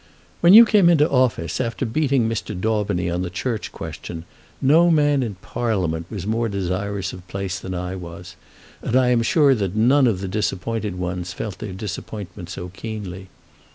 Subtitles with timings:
[0.39, 2.59] "When you came into office, after beating Mr.
[2.59, 4.25] Daubeny on the Church question,
[4.59, 8.35] no man in Parliament was more desirous of place than I was,
[8.81, 13.27] and I am sure that none of the disappointed ones felt their disappointment so keenly.